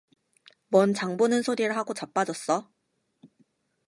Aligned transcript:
뭔 0.69 0.95
장 0.95 1.15
보는 1.15 1.43
소리를 1.43 1.77
하고 1.77 1.93
자빠졌어? 1.93 2.71